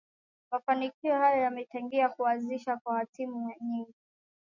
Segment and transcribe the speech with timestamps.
[0.51, 3.93] Mafanikio hayo yamechangia kuazishwa kwa timu nyingi